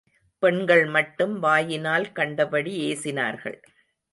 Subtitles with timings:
[0.43, 3.59] பெண்கள் மட்டும் வாயினால் கண்டபடி ஏசினார்கள்.